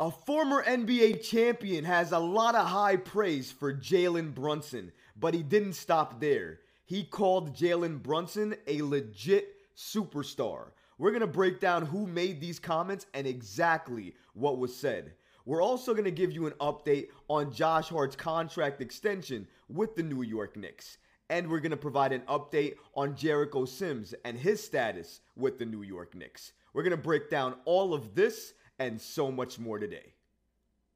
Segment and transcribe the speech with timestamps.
[0.00, 5.42] A former NBA champion has a lot of high praise for Jalen Brunson, but he
[5.42, 6.60] didn't stop there.
[6.86, 10.68] He called Jalen Brunson a legit superstar.
[10.96, 15.12] We're going to break down who made these comments and exactly what was said.
[15.44, 20.02] We're also going to give you an update on Josh Hart's contract extension with the
[20.02, 20.96] New York Knicks.
[21.28, 25.66] And we're going to provide an update on Jericho Sims and his status with the
[25.66, 26.52] New York Knicks.
[26.72, 30.14] We're going to break down all of this and so much more today.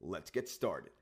[0.00, 0.92] Let's get started.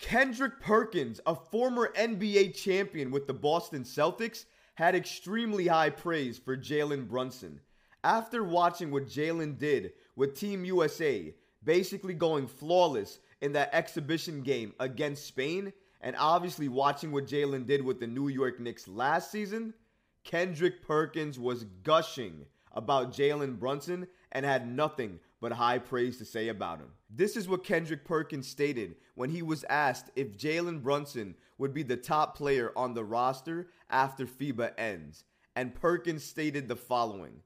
[0.00, 4.44] Kendrick Perkins, a former NBA champion with the Boston Celtics,
[4.74, 7.60] had extremely high praise for Jalen Brunson.
[8.04, 11.34] After watching what Jalen did with Team USA,
[11.64, 17.84] basically going flawless in that exhibition game against Spain, and obviously watching what Jalen did
[17.84, 19.74] with the New York Knicks last season,
[20.22, 26.48] Kendrick Perkins was gushing about Jalen Brunson and had nothing but high praise to say
[26.48, 26.90] about him.
[27.10, 31.82] This is what Kendrick Perkins stated when he was asked if Jalen Brunson would be
[31.82, 35.24] the top player on the roster after FIBA ends.
[35.56, 37.42] And Perkins stated the following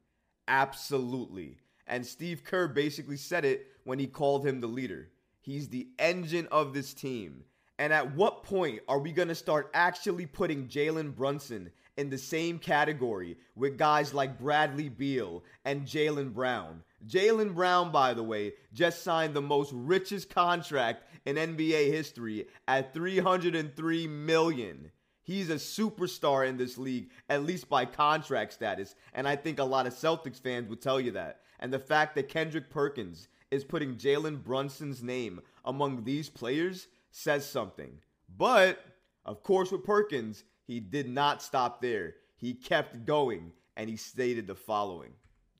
[0.48, 1.58] Absolutely.
[1.86, 5.10] And Steve Kerr basically said it when he called him the leader.
[5.40, 7.44] He's the engine of this team.
[7.78, 12.18] And at what point are we going to start actually putting Jalen Brunson in the
[12.18, 16.82] same category with guys like Bradley Beal and Jaylen Brown?
[17.06, 22.94] Jaylen Brown, by the way, just signed the most richest contract in NBA history at
[22.94, 24.90] 303 million.
[25.24, 29.64] He's a superstar in this league, at least by contract status, and I think a
[29.64, 31.42] lot of Celtics fans would tell you that.
[31.60, 37.48] And the fact that Kendrick Perkins is putting Jalen Brunson's name among these players says
[37.48, 37.98] something.
[38.36, 38.84] But,
[39.24, 42.14] of course, with Perkins, he did not stop there.
[42.36, 45.12] He kept going, and he stated the following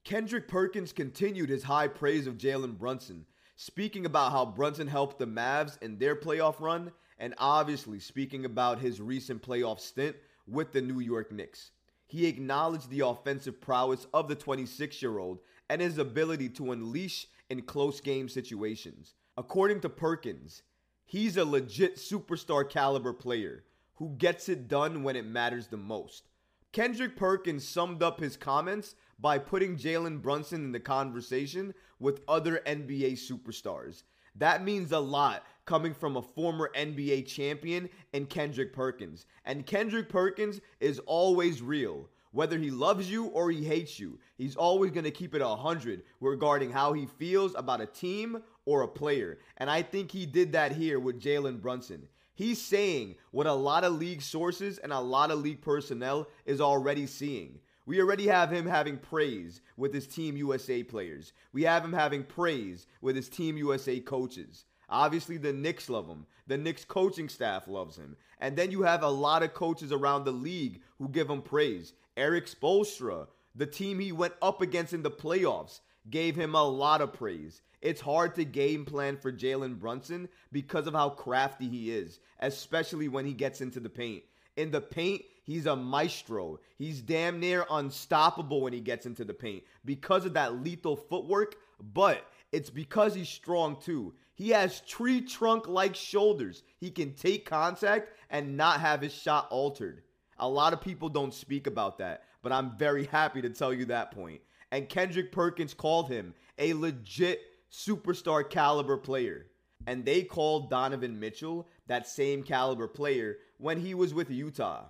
[0.05, 5.27] Kendrick Perkins continued his high praise of Jalen Brunson, speaking about how Brunson helped the
[5.27, 10.80] Mavs in their playoff run, and obviously speaking about his recent playoff stint with the
[10.80, 11.70] New York Knicks.
[12.07, 15.39] He acknowledged the offensive prowess of the 26 year old
[15.70, 19.14] and his ability to unleash in close game situations.
[19.36, 20.63] According to Perkins,
[21.05, 23.64] he's a legit superstar caliber player
[24.02, 26.24] who gets it done when it matters the most.
[26.73, 32.61] Kendrick Perkins summed up his comments by putting Jalen Brunson in the conversation with other
[32.67, 34.02] NBA superstars.
[34.35, 39.24] That means a lot coming from a former NBA champion and Kendrick Perkins.
[39.45, 42.08] And Kendrick Perkins is always real.
[42.33, 46.02] Whether he loves you or he hates you, he's always going to keep it 100
[46.19, 49.39] regarding how he feels about a team or a player.
[49.58, 52.08] And I think he did that here with Jalen Brunson.
[52.35, 56.61] He's saying what a lot of league sources and a lot of league personnel is
[56.61, 57.59] already seeing.
[57.85, 61.33] We already have him having praise with his Team USA players.
[61.53, 64.65] We have him having praise with his Team USA coaches.
[64.89, 66.27] Obviously, the Knicks love him.
[66.47, 68.17] The Knicks coaching staff loves him.
[68.39, 71.93] And then you have a lot of coaches around the league who give him praise.
[72.17, 77.01] Erik Spoelstra, the team he went up against in the playoffs, gave him a lot
[77.01, 77.63] of praise.
[77.83, 83.09] It's hard to game plan for Jalen Brunson because of how crafty he is, especially
[83.09, 84.23] when he gets into the paint.
[84.57, 86.61] In the paint, he's a maestro.
[86.79, 91.57] He's damn near unstoppable when he gets into the paint because of that lethal footwork,
[91.93, 94.14] but it's because he's strong too.
[94.35, 96.63] He has tree trunk like shoulders.
[96.79, 100.03] He can take contact and not have his shot altered.
[100.39, 103.87] A lot of people don't speak about that, but I'm very happy to tell you
[103.87, 104.41] that point.
[104.70, 107.41] And Kendrick Perkins called him a legit
[107.72, 109.46] superstar caliber player.
[109.86, 114.84] And they called Donovan Mitchell that same caliber player when he was with Utah.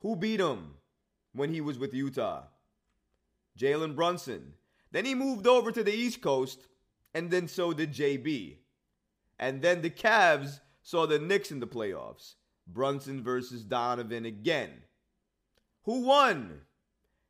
[0.00, 0.74] Who beat him
[1.32, 2.44] when he was with Utah?
[3.58, 4.54] Jalen Brunson.
[4.92, 6.66] Then he moved over to the East Coast,
[7.14, 8.56] and then so did JB.
[9.38, 12.34] And then the Cavs saw the Knicks in the playoffs.
[12.66, 14.70] Brunson versus Donovan again.
[15.84, 16.62] Who won?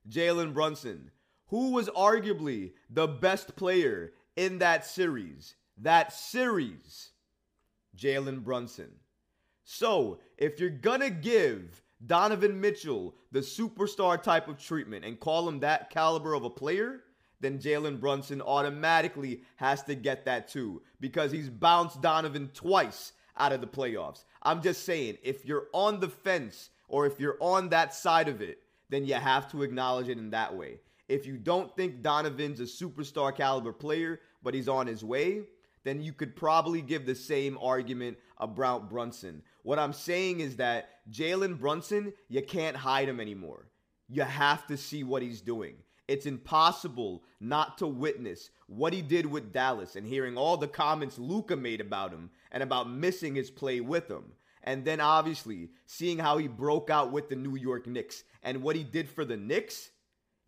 [0.08, 1.10] Jalen Brunson,
[1.48, 5.54] who was arguably the best player in that series.
[5.78, 7.10] That series,
[7.96, 8.90] Jalen Brunson.
[9.64, 15.60] So, if you're gonna give Donovan Mitchell the superstar type of treatment and call him
[15.60, 17.04] that caliber of a player,
[17.40, 23.52] then Jalen Brunson automatically has to get that too because he's bounced Donovan twice out
[23.52, 24.24] of the playoffs.
[24.42, 28.42] I'm just saying, if you're on the fence or if you're on that side of
[28.42, 28.58] it,
[28.90, 30.80] then you have to acknowledge it in that way.
[31.10, 35.40] If you don't think Donovan's a superstar caliber player, but he's on his way,
[35.82, 39.42] then you could probably give the same argument about Brunson.
[39.64, 43.66] What I'm saying is that Jalen Brunson, you can't hide him anymore.
[44.08, 45.74] You have to see what he's doing.
[46.06, 51.18] It's impossible not to witness what he did with Dallas and hearing all the comments
[51.18, 54.26] Luka made about him and about missing his play with him.
[54.62, 58.76] And then obviously seeing how he broke out with the New York Knicks and what
[58.76, 59.90] he did for the Knicks,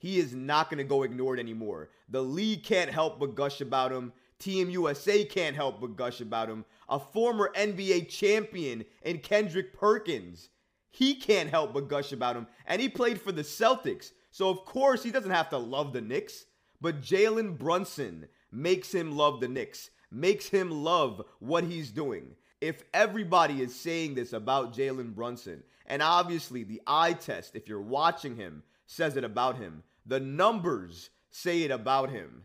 [0.02, 1.90] he is not going to go ignored anymore.
[2.08, 4.12] The league can't help but gush about him.
[4.40, 6.64] Team USA can't help but gush about him.
[6.88, 10.48] A former NBA champion in Kendrick Perkins,
[10.90, 12.48] he can't help but gush about him.
[12.66, 14.10] And he played for the Celtics.
[14.32, 16.46] So, of course, he doesn't have to love the Knicks.
[16.80, 22.82] But Jalen Brunson makes him love the Knicks, makes him love what he's doing if
[22.92, 28.36] everybody is saying this about Jalen Brunson, and obviously the eye test, if you're watching
[28.36, 32.44] him, says it about him, the numbers say it about him,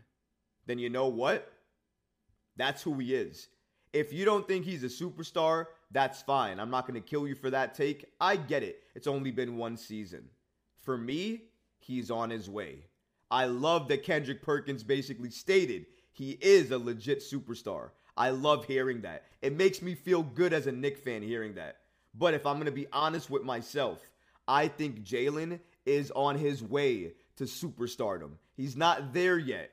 [0.66, 1.52] then you know what?
[2.56, 3.48] That's who he is.
[3.92, 6.60] If you don't think he's a superstar, that's fine.
[6.60, 8.04] I'm not going to kill you for that take.
[8.20, 8.82] I get it.
[8.94, 10.24] It's only been one season.
[10.82, 11.42] For me,
[11.78, 12.84] he's on his way.
[13.30, 17.90] I love that Kendrick Perkins basically stated he is a legit superstar.
[18.16, 19.24] I love hearing that.
[19.42, 21.76] It makes me feel good as a Knick fan hearing that.
[22.14, 24.00] But if I'm going to be honest with myself,
[24.46, 28.32] I think Jalen is on his way to superstardom.
[28.56, 29.70] He's not there yet,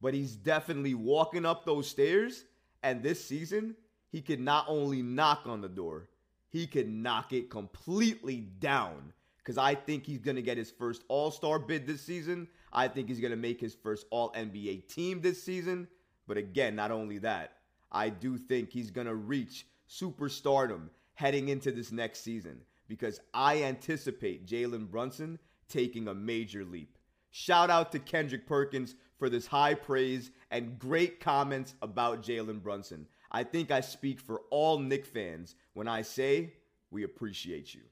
[0.00, 2.44] but he's definitely walking up those stairs.
[2.82, 3.74] And this season,
[4.10, 6.08] he could not only knock on the door,
[6.48, 9.12] he could knock it completely down.
[9.38, 12.48] Because I think he's going to get his first All Star bid this season.
[12.72, 15.88] I think he's going to make his first All NBA team this season.
[16.26, 17.54] But again, not only that,
[17.90, 23.62] I do think he's going to reach superstardom heading into this next season because I
[23.62, 25.38] anticipate Jalen Brunson
[25.68, 26.97] taking a major leap.
[27.40, 33.06] Shout out to Kendrick Perkins for this high praise and great comments about Jalen Brunson.
[33.30, 36.54] I think I speak for all Knick fans when I say
[36.90, 37.82] we appreciate you.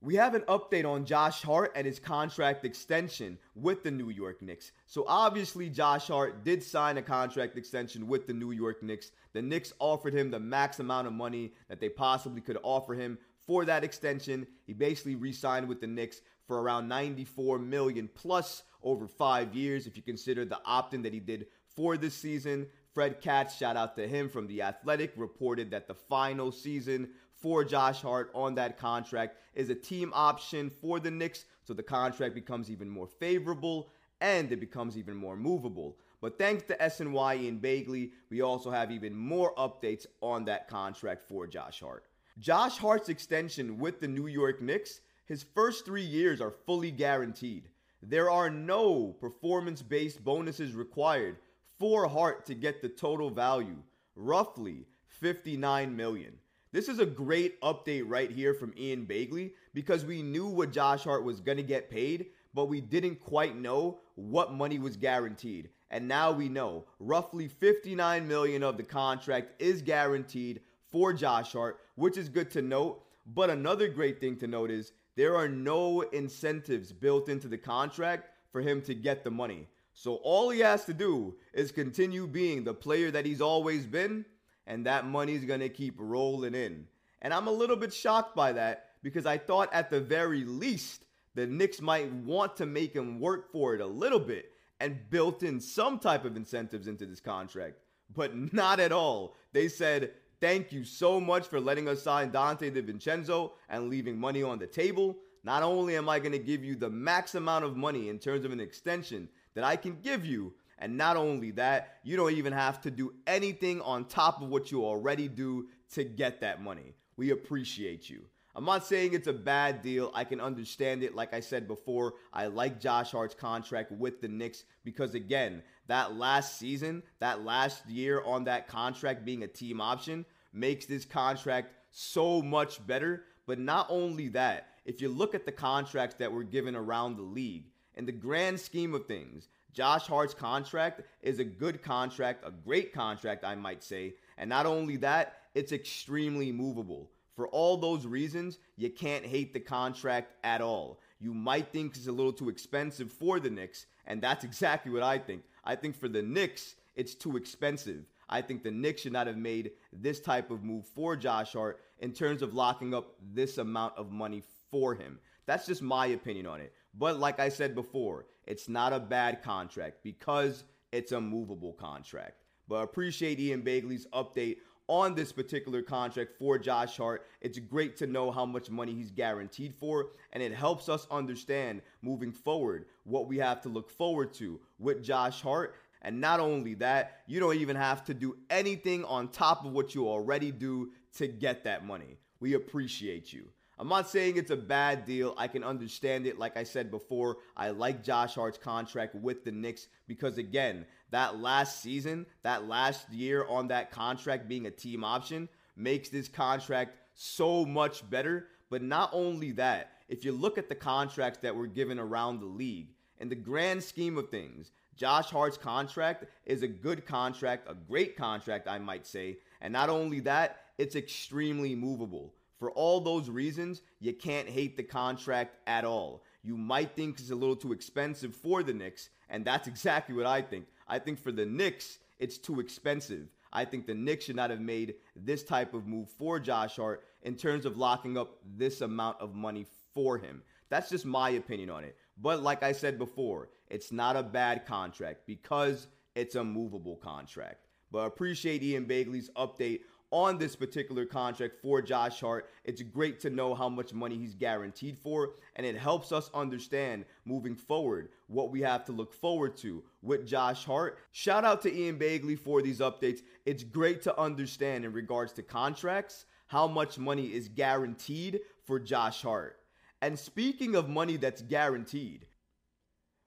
[0.00, 4.42] We have an update on Josh Hart and his contract extension with the New York
[4.42, 4.70] Knicks.
[4.86, 9.10] So obviously Josh Hart did sign a contract extension with the New York Knicks.
[9.32, 13.18] The Knicks offered him the max amount of money that they possibly could offer him
[13.46, 14.46] for that extension.
[14.66, 19.96] He basically re-signed with the Knicks for around 94 million plus over 5 years if
[19.96, 22.66] you consider the opt-in that he did for this season.
[22.92, 27.62] Fred Katz, shout out to him from The Athletic, reported that the final season for
[27.64, 32.34] Josh Hart on that contract is a team option for the Knicks, so the contract
[32.34, 33.90] becomes even more favorable
[34.22, 35.98] and it becomes even more movable.
[36.22, 41.22] But thanks to SNY Ian Begley, we also have even more updates on that contract
[41.22, 42.06] for Josh Hart.
[42.38, 47.70] Josh Hart's extension with the New York Knicks, his first three years are fully guaranteed.
[48.02, 51.38] There are no performance based bonuses required
[51.78, 53.78] for Hart to get the total value,
[54.14, 56.34] roughly 59 million.
[56.72, 61.04] This is a great update right here from Ian Begley because we knew what Josh
[61.04, 65.70] Hart was going to get paid, but we didn't quite know what money was guaranteed.
[65.90, 70.60] And now we know roughly 59 million of the contract is guaranteed
[70.90, 73.02] for Josh Hart, which is good to note.
[73.26, 78.30] But another great thing to note is there are no incentives built into the contract
[78.52, 79.66] for him to get the money.
[79.92, 84.24] So all he has to do is continue being the player that he's always been
[84.66, 86.86] and that money's going to keep rolling in.
[87.22, 91.06] And I'm a little bit shocked by that because I thought at the very least
[91.34, 95.42] the Knicks might want to make him work for it a little bit and built
[95.42, 97.76] in some type of incentives into this contract.
[98.14, 99.36] But not at all.
[99.52, 104.42] They said, Thank you so much for letting us sign Donte DiVincenzo and leaving money
[104.42, 105.16] on the table.
[105.44, 108.44] Not only am I going to give you the max amount of money in terms
[108.44, 112.52] of an extension that I can give you, and not only that, you don't even
[112.52, 116.94] have to do anything on top of what you already do to get that money.
[117.16, 118.26] We appreciate you.
[118.56, 120.10] I'm not saying it's a bad deal.
[120.14, 121.14] I can understand it.
[121.14, 126.16] Like I said before, I like Josh Hart's contract with the Knicks because, again, that
[126.16, 131.68] last season, that last year on that contract being a team option makes this contract
[131.90, 133.24] so much better.
[133.46, 137.22] But not only that, if you look at the contracts that were given around the
[137.22, 142.50] league, in the grand scheme of things, Josh Hart's contract is a good contract, a
[142.50, 144.14] great contract, I might say.
[144.38, 147.10] And not only that, it's extremely movable.
[147.36, 151.00] For all those reasons, you can't hate the contract at all.
[151.20, 155.02] You might think it's a little too expensive for the Knicks, and that's exactly what
[155.02, 155.42] I think.
[155.62, 158.06] I think for the Knicks, it's too expensive.
[158.28, 161.80] I think the Knicks should not have made this type of move for Josh Hart
[162.00, 165.18] in terms of locking up this amount of money for him.
[165.44, 166.72] That's just my opinion on it.
[166.98, 172.42] But like I said before, it's not a bad contract because it's a movable contract.
[172.68, 174.56] But appreciate Ian Begley's update
[174.88, 177.26] on this particular contract for Josh Hart.
[177.40, 181.82] It's great to know how much money he's guaranteed for, and it helps us understand
[182.02, 185.74] moving forward what we have to look forward to with Josh Hart.
[186.02, 189.94] And not only that, you don't even have to do anything on top of what
[189.94, 192.18] you already do to get that money.
[192.38, 193.48] We appreciate you.
[193.78, 195.34] I'm not saying it's a bad deal.
[195.36, 196.38] I can understand it.
[196.38, 201.40] Like I said before, I like Josh Hart's contract with the Knicks because, again, that
[201.40, 206.96] last season, that last year on that contract being a team option makes this contract
[207.14, 208.46] so much better.
[208.70, 212.46] But not only that, if you look at the contracts that were given around the
[212.46, 217.74] league, in the grand scheme of things, Josh Hart's contract is a good contract, a
[217.74, 219.38] great contract, I might say.
[219.60, 222.32] And not only that, it's extremely movable.
[222.58, 226.22] For all those reasons, you can't hate the contract at all.
[226.42, 230.26] You might think it's a little too expensive for the Knicks, and that's exactly what
[230.26, 230.66] I think.
[230.88, 233.28] I think for the Knicks, it's too expensive.
[233.52, 237.04] I think the Knicks should not have made this type of move for Josh Hart
[237.22, 240.42] in terms of locking up this amount of money for him.
[240.68, 241.96] That's just my opinion on it.
[242.20, 247.66] But like I said before, it's not a bad contract because it's a movable contract.
[247.90, 249.80] But appreciate Ian Begley's update
[250.16, 252.48] on this particular contract for Josh Hart.
[252.64, 257.04] It's great to know how much money he's guaranteed for, and it helps us understand
[257.26, 260.98] moving forward what we have to look forward to with Josh Hart.
[261.12, 263.20] Shout out to Ian Begley for these updates.
[263.44, 269.20] It's great to understand in regards to contracts how much money is guaranteed for Josh
[269.20, 269.58] Hart.
[270.00, 272.26] And speaking of money that's guaranteed,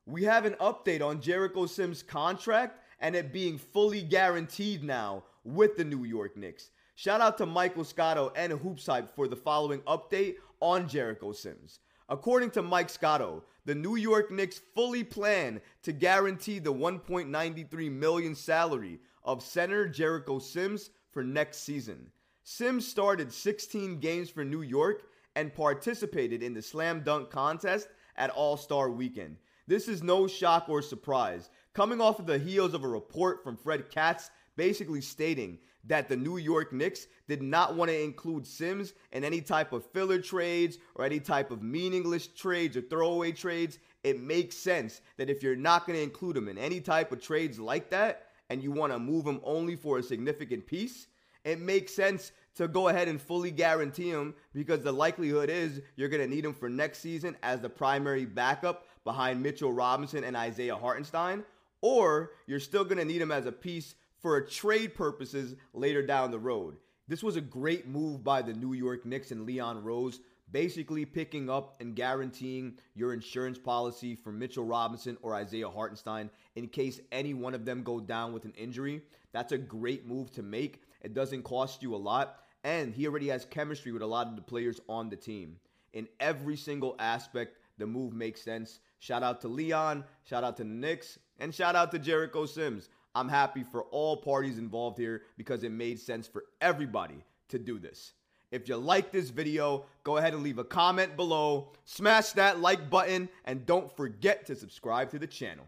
[0.08, 5.78] we have an update on Jericho Sims' contract and it being fully guaranteed now with
[5.78, 6.72] the New York Knicks.
[7.00, 11.80] Shout out to Michael Scotto and Hoops Hype for the following update on Jericho Sims.
[12.10, 18.36] According to Mike Scotto, the New York Knicks fully plan to guarantee the 1.93 million
[18.36, 22.12] salary of center Jericho Sims for next season.
[22.44, 25.04] Sims started 16 games for New York
[25.38, 27.88] and participated in the slam dunk contest
[28.18, 29.38] at All-Star Weekend.
[29.68, 33.56] This is no shock or surprise, coming off of the heels of a report from
[33.56, 38.92] Fred Katz basically stating that the New York Knicks did not want to include Sims
[39.14, 43.80] in any type of filler trades or any type of meaningless trades or throwaway trades.
[44.04, 47.22] It makes sense that if you're not going to include him in any type of
[47.22, 51.08] trades like that and you want to move him only for a significant piece,
[51.46, 56.10] it makes sense to go ahead and fully guarantee him because the likelihood is you're
[56.10, 60.36] going to need him for next season as the primary backup behind Mitchell Robinson and
[60.36, 61.46] Isaiah Hartenstein,
[61.80, 66.32] or you're still going to need him as a piece for trade purposes later down
[66.32, 66.78] the road.
[67.08, 70.20] This was a great move by the New York Knicks and Leon Rose,
[70.52, 76.68] basically picking up and guaranteeing your insurance policy for Mitchell Robinson or Isaiah Hartenstein in
[76.68, 79.02] case any one of them go down with an injury.
[79.32, 80.84] That's a great move to make.
[81.02, 84.36] It doesn't cost you a lot, and he already has chemistry with a lot of
[84.36, 85.58] the players on the team.
[85.94, 88.80] In every single aspect, the move makes sense.
[89.00, 92.90] Shout out to Leon, shout out to the Knicks, and shout out to Jericho Sims.
[93.16, 97.80] I'm happy for all parties involved here because it made sense for everybody to do
[97.80, 98.14] this.
[98.52, 102.90] If you like this video, go ahead and leave a comment below, smash that like
[102.90, 105.66] button, and don't forget to subscribe to the channel.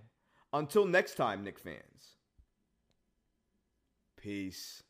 [0.53, 2.15] Until next time, Knick fans.
[4.17, 4.83] Peace.